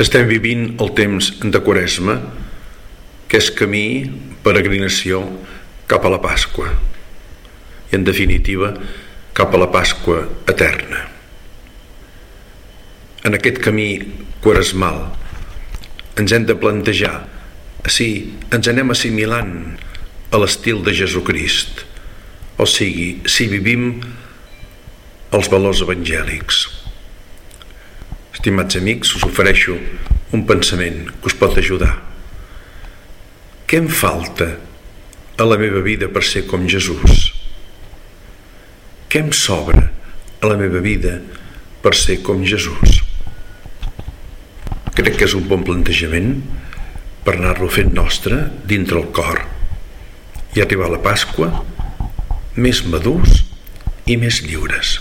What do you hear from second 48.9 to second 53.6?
el cor i arribar a la Pasqua més madurs